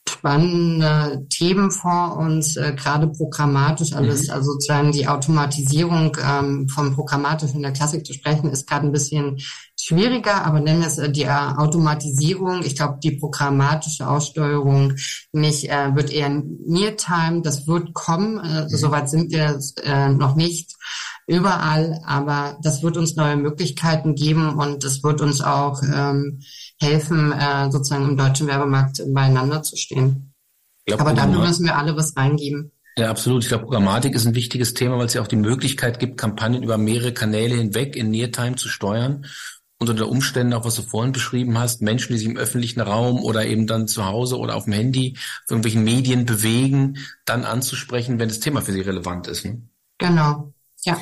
[0.07, 4.34] spannende Themen vor uns, äh, gerade programmatisch alles, mhm.
[4.34, 8.91] also sozusagen die Automatisierung ähm, vom Programmatisch in der Klassik zu sprechen, ist gerade ein
[8.91, 9.39] bisschen
[9.79, 12.62] schwieriger, aber nennen wir es äh, die äh, Automatisierung.
[12.63, 14.93] Ich glaube, die programmatische Aussteuerung
[15.31, 18.38] nicht äh, wird eher near-time, das wird kommen.
[18.38, 18.69] Äh, mhm.
[18.69, 20.75] Soweit sind wir äh, noch nicht
[21.27, 26.41] überall, aber das wird uns neue Möglichkeiten geben und es wird uns auch ähm,
[26.79, 30.34] helfen, äh, sozusagen im deutschen Werbemarkt beieinander zu stehen.
[30.86, 32.71] Glaub, aber dann müssen wir alle was reingeben.
[32.97, 33.43] Ja, absolut.
[33.43, 36.63] Ich glaube, Programmatik ist ein wichtiges Thema, weil es ja auch die Möglichkeit gibt, Kampagnen
[36.63, 39.25] über mehrere Kanäle hinweg in Neartime zu steuern
[39.81, 43.23] und unter Umständen auch, was du vorhin beschrieben hast, Menschen, die sich im öffentlichen Raum
[43.23, 48.19] oder eben dann zu Hause oder auf dem Handy auf irgendwelchen Medien bewegen, dann anzusprechen,
[48.19, 49.43] wenn das Thema für sie relevant ist.
[49.43, 49.63] Ne?
[49.97, 50.53] Genau,
[50.84, 51.00] ja.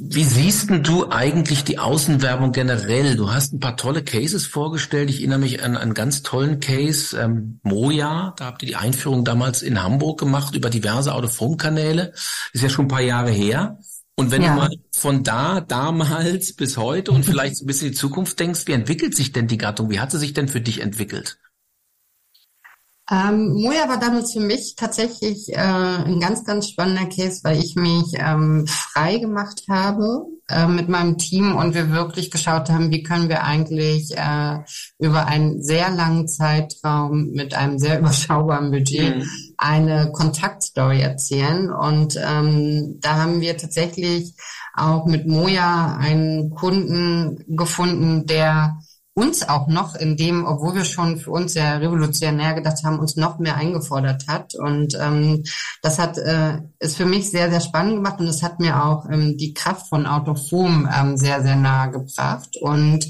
[0.00, 3.16] Wie siehst denn du eigentlich die Außenwerbung generell?
[3.16, 5.10] Du hast ein paar tolle Cases vorgestellt.
[5.10, 8.32] Ich erinnere mich an einen ganz tollen Case, ähm, Moja.
[8.36, 12.12] Da habt ihr die Einführung damals in Hamburg gemacht über diverse Autofonkanäle.
[12.52, 13.80] Ist ja schon ein paar Jahre her.
[14.14, 14.54] Und wenn ja.
[14.54, 18.38] du mal von da, damals bis heute und vielleicht so ein bisschen in die Zukunft
[18.38, 19.90] denkst, wie entwickelt sich denn die Gattung?
[19.90, 21.38] Wie hat sie sich denn für dich entwickelt?
[23.10, 27.74] Ähm, Moja war damals für mich tatsächlich äh, ein ganz, ganz spannender Case, weil ich
[27.74, 33.02] mich ähm, frei gemacht habe äh, mit meinem Team und wir wirklich geschaut haben, wie
[33.02, 34.58] können wir eigentlich äh,
[34.98, 39.30] über einen sehr langen Zeitraum mit einem sehr überschaubaren Budget mhm.
[39.56, 41.70] eine Kontaktstory erzählen.
[41.70, 44.34] Und ähm, da haben wir tatsächlich
[44.74, 48.78] auch mit Moja einen Kunden gefunden, der
[49.18, 53.16] uns auch noch in dem, obwohl wir schon für uns sehr revolutionär gedacht haben, uns
[53.16, 54.54] noch mehr eingefordert hat.
[54.54, 55.42] Und ähm,
[55.82, 59.10] das hat äh, ist für mich sehr, sehr spannend gemacht und es hat mir auch
[59.10, 62.56] ähm, die Kraft von Autofom ähm, sehr, sehr nahe gebracht.
[62.60, 63.06] Und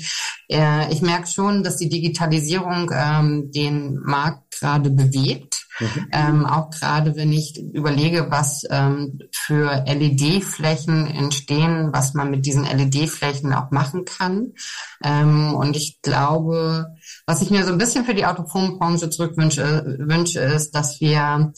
[0.51, 5.68] äh, ich merke schon, dass die Digitalisierung ähm, den Markt gerade bewegt.
[5.81, 6.09] Mhm.
[6.13, 12.65] Ähm, auch gerade wenn ich überlege, was ähm, für LED-Flächen entstehen, was man mit diesen
[12.65, 14.55] LED-Flächen auch machen kann.
[15.03, 20.41] Ähm, und ich glaube, was ich mir so ein bisschen für die Autofombranche zurückwünsche, wünsche,
[20.41, 21.53] ist, dass wir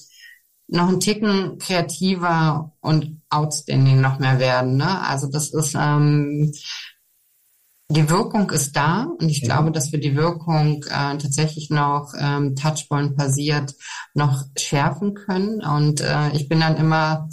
[0.69, 4.77] noch einen Ticken kreativer und outstanding noch mehr werden.
[4.77, 5.01] Ne?
[5.03, 6.53] Also das ist ähm,
[7.91, 9.47] die Wirkung ist da und ich ja.
[9.47, 13.75] glaube, dass wir die Wirkung äh, tatsächlich noch ähm, Touchpoint-basiert
[14.15, 15.61] noch schärfen können.
[15.63, 17.29] Und äh, ich bin dann immer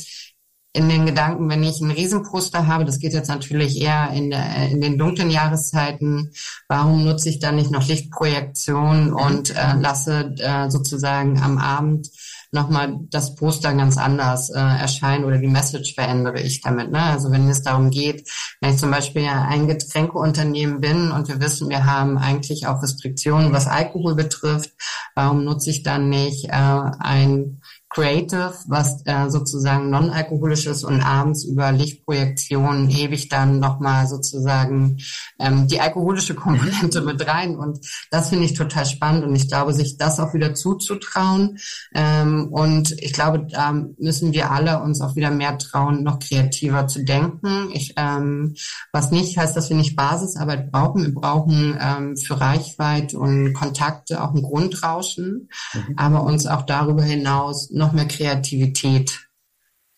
[0.74, 4.70] in den Gedanken, wenn ich einen Riesenposter habe, das geht jetzt natürlich eher in, der,
[4.70, 6.32] in den dunklen Jahreszeiten,
[6.68, 12.10] warum nutze ich dann nicht noch Lichtprojektion und äh, lasse äh, sozusagen am Abend
[12.52, 16.92] nochmal das Poster ganz anders äh, erscheinen oder die Message verändere ich damit.
[16.92, 17.02] Ne?
[17.02, 18.30] Also wenn es darum geht,
[18.62, 23.52] wenn ich zum Beispiel ein Getränkeunternehmen bin und wir wissen, wir haben eigentlich auch Restriktionen,
[23.54, 24.72] was Alkohol betrifft,
[25.16, 31.46] warum nutze ich dann nicht äh, ein Creative, was äh, sozusagen non-alkoholisch ist und abends
[31.46, 34.98] über Lichtprojektionen ewig dann nochmal sozusagen
[35.40, 37.56] ähm, die alkoholische Komponente mit rein.
[37.56, 37.80] Und
[38.12, 41.60] das finde ich total spannend und ich glaube, sich das auch wieder zuzutrauen.
[41.94, 46.88] Ähm, und ich glaube, da müssen wir alle uns auch wieder mehr trauen, noch kreativer
[46.88, 47.70] zu denken.
[47.74, 48.56] Ich, ähm,
[48.92, 51.04] was nicht heißt, dass wir nicht Basisarbeit brauchen.
[51.04, 55.94] Wir brauchen ähm, für Reichweite und Kontakte auch ein Grundrauschen, mhm.
[55.96, 59.30] aber uns auch darüber hinaus noch mehr Kreativität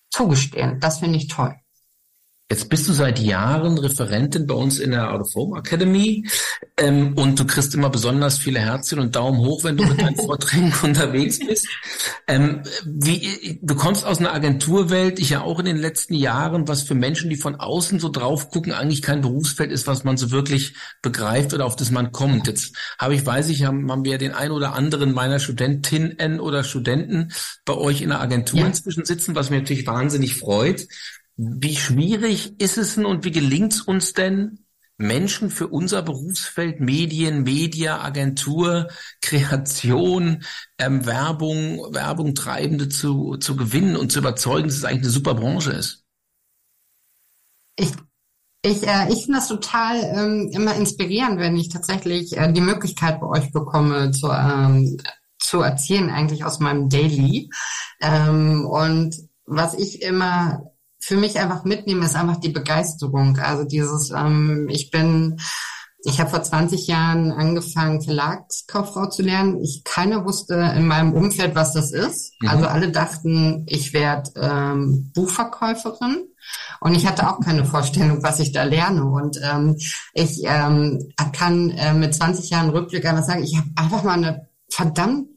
[0.10, 0.80] zugestehen.
[0.80, 1.56] Das finde ich toll.
[2.52, 6.28] Jetzt bist du seit Jahren Referentin bei uns in der Out of Home Academy
[6.78, 10.16] ähm, und du kriegst immer besonders viele Herzchen und Daumen hoch, wenn du mit deinen
[10.26, 11.68] Vorträgen unterwegs bist.
[12.28, 16.82] Ähm, wie, du kommst aus einer Agenturwelt, ich ja auch in den letzten Jahren, was
[16.82, 20.32] für Menschen, die von außen so drauf gucken, eigentlich kein Berufsfeld ist, was man so
[20.32, 22.48] wirklich begreift oder auf das man kommt.
[22.48, 26.64] Jetzt habe ich, weiß ich, haben, haben wir den ein oder anderen meiner Studentinnen oder
[26.64, 27.32] Studenten
[27.66, 28.66] bei euch in der Agentur ja.
[28.66, 30.88] inzwischen sitzen, was mich natürlich wahnsinnig freut.
[31.42, 34.66] Wie schwierig ist es denn und wie gelingt es uns denn,
[34.98, 38.90] Menschen für unser Berufsfeld Medien, Media, Agentur,
[39.22, 40.44] Kreation,
[40.78, 45.34] ähm, Werbung, Werbung Treibende zu, zu gewinnen und zu überzeugen, dass es eigentlich eine super
[45.34, 46.04] Branche ist?
[47.78, 47.94] Ich
[48.62, 53.22] Ich, äh, ich finde das total ähm, immer inspirierend, wenn ich tatsächlich äh, die Möglichkeit
[53.22, 54.98] bei euch bekomme, zu, ähm,
[55.38, 57.50] zu erzählen, eigentlich aus meinem Daily.
[58.02, 60.70] Ähm, und was ich immer
[61.00, 63.38] für mich einfach mitnehme, ist einfach die Begeisterung.
[63.40, 65.38] Also dieses, ähm, ich bin
[66.04, 69.62] ich habe vor 20 Jahren angefangen, Verlagskauffrau zu lernen.
[69.62, 72.42] Ich keiner wusste in meinem Umfeld, was das ist.
[72.42, 72.50] Mhm.
[72.50, 76.26] Also alle dachten, ich werde ähm, Buchverkäuferin.
[76.80, 79.04] Und ich hatte auch keine Vorstellung, was ich da lerne.
[79.04, 79.76] Und ähm,
[80.14, 84.48] ich ähm, kann äh, mit 20 Jahren Rückblick einfach sagen, ich habe einfach mal eine
[84.70, 85.28] verdammt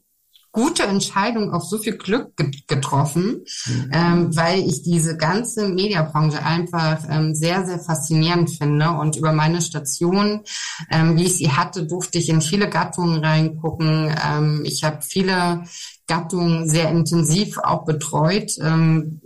[0.53, 2.31] gute Entscheidung auf so viel Glück
[2.67, 3.91] getroffen, mhm.
[3.91, 8.91] ähm, weil ich diese ganze Mediabranche einfach ähm, sehr, sehr faszinierend finde.
[8.91, 10.41] Und über meine Station,
[10.91, 14.15] ähm, wie ich sie hatte, durfte ich in viele Gattungen reingucken.
[14.23, 15.63] Ähm, ich habe viele
[16.07, 18.51] Gattungen sehr intensiv auch betreut.
[18.61, 19.22] Ähm,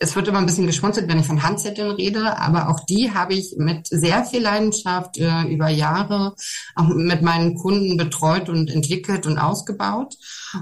[0.00, 3.34] es wird immer ein bisschen geschmunzelt, wenn ich von Handzetteln rede, aber auch die habe
[3.34, 6.34] ich mit sehr viel Leidenschaft äh, über Jahre
[6.76, 10.14] auch mit meinen Kunden betreut und entwickelt und ausgebaut.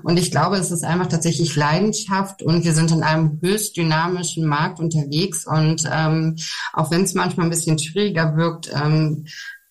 [0.03, 4.46] Und ich glaube, es ist einfach tatsächlich Leidenschaft und wir sind in einem höchst dynamischen
[4.46, 5.46] Markt unterwegs.
[5.46, 6.37] Und ähm,
[6.72, 9.27] auch wenn es manchmal ein bisschen schwieriger wirkt, ähm,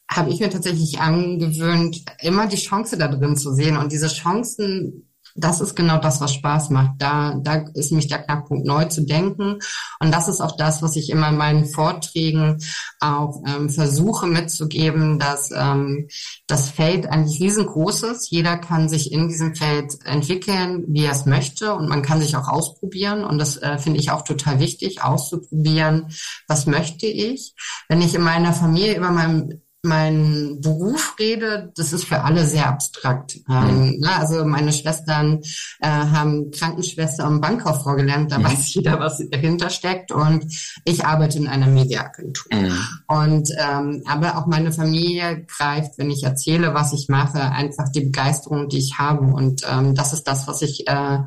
[0.07, 3.77] habe ich mir tatsächlich angewöhnt, immer die Chance da drin zu sehen.
[3.77, 6.93] Und diese Chancen das ist genau das, was Spaß macht.
[6.99, 9.59] Da, da ist nämlich der Knackpunkt, neu zu denken.
[9.99, 12.57] Und das ist auch das, was ich immer in meinen Vorträgen
[13.01, 16.07] auch ähm, versuche mitzugeben, dass ähm,
[16.47, 18.31] das Feld eigentlich riesengroß ist.
[18.31, 21.73] Jeder kann sich in diesem Feld entwickeln, wie er es möchte.
[21.75, 23.25] Und man kann sich auch ausprobieren.
[23.25, 26.13] Und das äh, finde ich auch total wichtig, auszuprobieren,
[26.47, 27.53] was möchte ich.
[27.89, 32.67] Wenn ich in meiner Familie über meinem mein Beruf rede, das ist für alle sehr
[32.67, 33.37] abstrakt.
[33.49, 34.03] Ähm, mhm.
[34.03, 35.41] also meine Schwestern
[35.79, 38.45] äh, haben Krankenschwester und Bankkauffrau gelernt, da mhm.
[38.45, 40.11] weiß jeder, was dahinter steckt.
[40.11, 40.45] Und
[40.83, 42.51] ich arbeite in einer Mediaagentur.
[42.53, 42.79] Mhm.
[43.07, 48.01] Und ähm, aber auch meine Familie greift, wenn ich erzähle, was ich mache, einfach die
[48.01, 49.25] Begeisterung, die ich habe.
[49.25, 51.19] Und ähm, das ist das, was ich äh,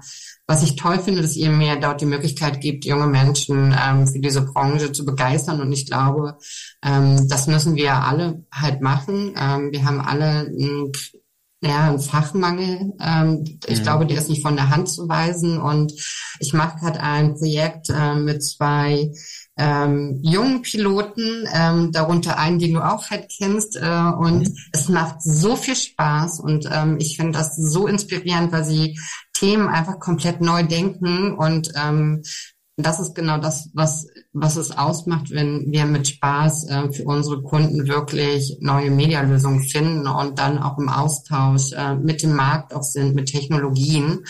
[0.48, 4.18] was ich toll finde, dass ihr mir dort die Möglichkeit gibt, junge Menschen ähm, für
[4.18, 5.60] diese Branche zu begeistern.
[5.60, 6.38] Und ich glaube,
[6.82, 9.34] ähm, das müssen wir alle halt machen.
[9.38, 10.92] Ähm, wir haben alle einen,
[11.60, 12.94] ja, einen Fachmangel.
[12.98, 13.82] Ähm, ich mhm.
[13.82, 15.60] glaube, der ist nicht von der Hand zu weisen.
[15.60, 15.92] Und
[16.40, 19.12] ich mache gerade ein Projekt äh, mit zwei
[19.58, 23.76] ähm, jungen Piloten, ähm, darunter einen, den du auch halt kennst.
[23.76, 24.56] Äh, und mhm.
[24.72, 28.98] es macht so viel Spaß und ähm, ich finde das so inspirierend, weil sie
[29.32, 32.22] Themen einfach komplett neu denken und ähm,
[32.78, 37.42] das ist genau das, was, was es ausmacht, wenn wir mit Spaß äh, für unsere
[37.42, 42.84] Kunden wirklich neue Medialösungen finden und dann auch im Austausch äh, mit dem Markt auch
[42.84, 44.24] sind, mit Technologien.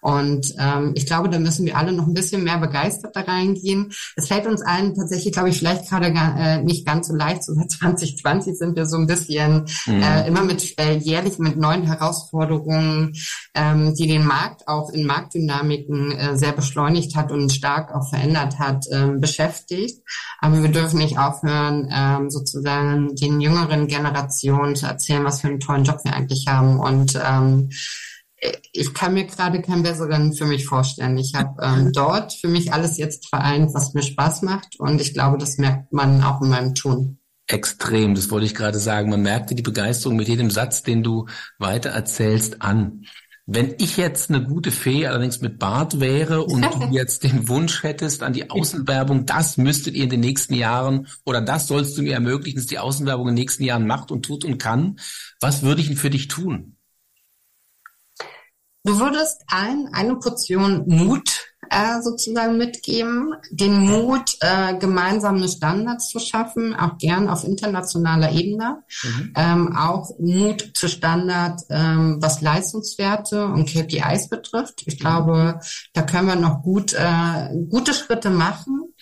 [0.00, 3.92] Und ähm, ich glaube, da müssen wir alle noch ein bisschen mehr begeistert da reingehen.
[4.16, 7.44] Es fällt uns allen tatsächlich, glaube ich, vielleicht gerade äh, nicht ganz so leicht.
[7.44, 10.02] So seit 2020 sind wir so ein bisschen mhm.
[10.02, 13.14] äh, immer mit äh, jährlich mit neuen Herausforderungen,
[13.54, 18.58] ähm, die den Markt auch in Marktdynamiken äh, sehr beschleunigt hat und stark auch verändert
[18.58, 20.02] hat, äh, beschäftigt.
[20.40, 25.60] Aber wir dürfen nicht aufhören, ähm, sozusagen den jüngeren Generationen zu erzählen, was für einen
[25.60, 27.70] tollen Job wir eigentlich haben und ähm,
[28.72, 31.18] ich kann mir gerade keinen besseren für mich vorstellen.
[31.18, 35.12] Ich habe ähm, dort für mich alles jetzt vereint, was mir Spaß macht und ich
[35.12, 37.18] glaube, das merkt man auch in meinem Tun.
[37.46, 39.10] Extrem, das wollte ich gerade sagen.
[39.10, 41.26] Man merkte die Begeisterung mit jedem Satz, den du
[41.58, 43.06] weiter erzählst, an.
[43.44, 47.82] Wenn ich jetzt eine gute Fee allerdings mit Bart wäre und du jetzt den Wunsch
[47.82, 52.02] hättest an die Außenwerbung, das müsstet ihr in den nächsten Jahren oder das sollst du
[52.02, 55.00] mir ermöglichen, dass die Außenwerbung in den nächsten Jahren macht und tut und kann,
[55.40, 56.76] was würde ich denn für dich tun?
[58.84, 66.18] Du würdest allen eine Portion Mut äh, sozusagen mitgeben, den Mut, äh, gemeinsame Standards zu
[66.18, 69.32] schaffen, auch gern auf internationaler Ebene, mhm.
[69.36, 74.82] ähm, auch Mut zu Standard, ähm, was Leistungswerte und KPIs betrifft.
[74.86, 74.98] Ich mhm.
[74.98, 75.60] glaube,
[75.92, 78.94] da können wir noch gut äh, gute Schritte machen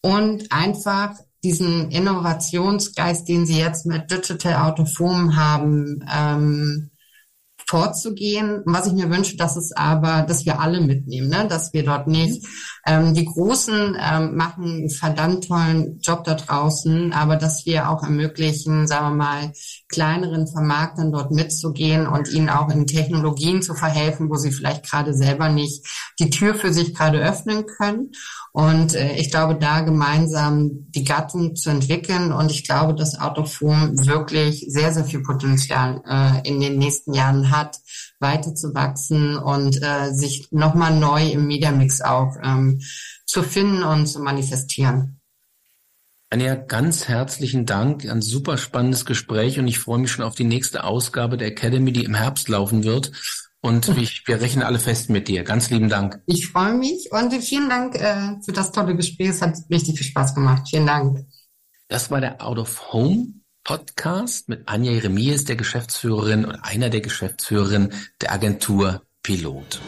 [0.00, 6.90] und einfach diesen Innovationsgeist, den Sie jetzt mit Digital Out of Home haben, ähm,
[7.66, 8.62] vorzugehen.
[8.64, 11.46] Was ich mir wünsche, dass es aber, dass wir alle mitnehmen, ne?
[11.48, 12.46] dass wir dort nicht,
[12.86, 18.04] ähm, die Großen ähm, machen einen verdammt tollen Job da draußen, aber dass wir auch
[18.04, 19.52] ermöglichen, sagen wir mal,
[19.88, 25.12] kleineren Vermarktern dort mitzugehen und ihnen auch in Technologien zu verhelfen, wo sie vielleicht gerade
[25.14, 25.84] selber nicht
[26.18, 28.12] die Tür für sich gerade öffnen können.
[28.52, 34.06] Und äh, ich glaube, da gemeinsam die Gattung zu entwickeln und ich glaube, dass Autoform
[34.06, 37.78] wirklich sehr, sehr viel Potenzial äh, in den nächsten Jahren hat,
[38.18, 42.80] weiter zu wachsen und äh, sich nochmal neu im Mediamix auch ähm,
[43.26, 45.20] zu finden und zu manifestieren.
[46.28, 48.04] Anja, ganz herzlichen Dank.
[48.04, 51.92] Ein super spannendes Gespräch und ich freue mich schon auf die nächste Ausgabe der Academy,
[51.92, 53.12] die im Herbst laufen wird.
[53.66, 55.42] Und ich, wir rechnen alle fest mit dir.
[55.42, 56.22] Ganz lieben Dank.
[56.26, 59.30] Ich freue mich und vielen Dank äh, für das tolle Gespräch.
[59.30, 60.68] Es hat richtig viel Spaß gemacht.
[60.70, 61.26] Vielen Dank.
[61.88, 63.26] Das war der Out of Home
[63.64, 69.80] Podcast mit Anja Jeremias, der Geschäftsführerin und einer der Geschäftsführerinnen der Agentur Pilot.